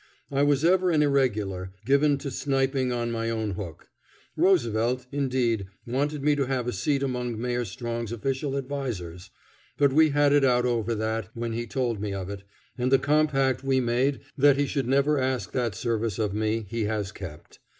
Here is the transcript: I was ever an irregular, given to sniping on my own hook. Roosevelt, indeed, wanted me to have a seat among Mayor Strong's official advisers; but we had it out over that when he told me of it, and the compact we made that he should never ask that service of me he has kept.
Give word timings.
I 0.31 0.41
was 0.41 0.65
ever 0.65 0.89
an 0.89 1.03
irregular, 1.03 1.73
given 1.85 2.17
to 2.17 2.31
sniping 2.31 2.91
on 2.91 3.11
my 3.11 3.29
own 3.29 3.51
hook. 3.51 3.87
Roosevelt, 4.35 5.05
indeed, 5.11 5.67
wanted 5.85 6.23
me 6.23 6.35
to 6.37 6.47
have 6.47 6.67
a 6.67 6.73
seat 6.73 7.03
among 7.03 7.39
Mayor 7.39 7.65
Strong's 7.65 8.11
official 8.11 8.57
advisers; 8.57 9.29
but 9.77 9.93
we 9.93 10.09
had 10.09 10.33
it 10.33 10.43
out 10.43 10.65
over 10.65 10.95
that 10.95 11.29
when 11.35 11.53
he 11.53 11.67
told 11.67 11.99
me 12.01 12.15
of 12.15 12.31
it, 12.31 12.41
and 12.79 12.91
the 12.91 12.97
compact 12.97 13.63
we 13.63 13.79
made 13.79 14.21
that 14.35 14.57
he 14.57 14.65
should 14.65 14.87
never 14.87 15.19
ask 15.19 15.51
that 15.51 15.75
service 15.75 16.17
of 16.17 16.33
me 16.33 16.65
he 16.67 16.85
has 16.85 17.11
kept. 17.11 17.59